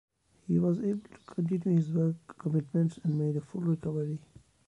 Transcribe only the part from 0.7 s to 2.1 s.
able to continue his